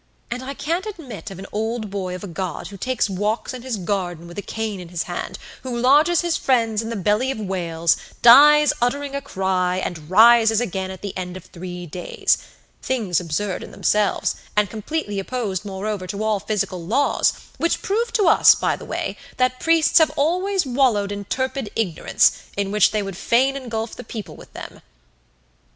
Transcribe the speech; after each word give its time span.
And 0.31 0.41
I 0.41 0.55
can't 0.55 0.87
admit 0.87 1.29
of 1.29 1.37
an 1.37 1.45
old 1.51 1.91
boy 1.91 2.15
of 2.15 2.23
a 2.23 2.27
God 2.27 2.69
who 2.69 2.75
takes 2.77 3.07
walks 3.07 3.53
in 3.53 3.61
his 3.61 3.77
garden 3.77 4.27
with 4.27 4.39
a 4.39 4.41
cane 4.41 4.79
in 4.79 4.89
his 4.89 5.03
hand, 5.03 5.37
who 5.61 5.77
lodges 5.77 6.21
his 6.21 6.35
friends 6.37 6.81
in 6.81 6.89
the 6.89 6.95
belly 6.95 7.29
of 7.29 7.37
whales, 7.39 7.97
dies 8.23 8.73
uttering 8.81 9.13
a 9.15 9.21
cry, 9.21 9.77
and 9.77 10.09
rises 10.09 10.59
again 10.59 10.89
at 10.89 11.03
the 11.03 11.15
end 11.15 11.37
of 11.37 11.45
three 11.45 11.85
days; 11.85 12.39
things 12.81 13.19
absurd 13.19 13.61
in 13.63 13.69
themselves, 13.69 14.37
and 14.57 14.71
completely 14.71 15.19
opposed, 15.19 15.65
moreover, 15.65 16.07
to 16.07 16.23
all 16.23 16.39
physical 16.39 16.83
laws, 16.83 17.33
which 17.59 17.83
prove 17.83 18.11
to 18.13 18.23
us, 18.27 18.55
by 18.55 18.75
the 18.75 18.85
way, 18.85 19.15
that 19.37 19.59
priests 19.59 19.99
have 19.99 20.09
always 20.15 20.65
wallowed 20.65 21.11
in 21.11 21.25
turpid 21.25 21.69
ignorance, 21.75 22.31
in 22.57 22.71
which 22.71 22.89
they 22.89 23.03
would 23.03 23.15
fain 23.15 23.55
engulf 23.55 23.95
the 23.95 24.03
people 24.03 24.35
with 24.35 24.51
them." 24.53 24.81